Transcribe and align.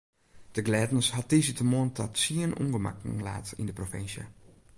De 0.55 0.61
glêdens 0.67 1.07
hat 1.15 1.27
tiissdeitemoarn 1.29 1.91
ta 1.95 2.03
tsien 2.17 2.53
ûngemakken 2.63 3.15
laat 3.25 3.47
yn 3.59 3.67
de 3.69 3.77
provinsje. 3.79 4.23